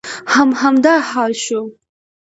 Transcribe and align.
هم 0.33 0.49
همدا 0.61 0.93
حال 1.09 1.33
شو. 1.43 1.61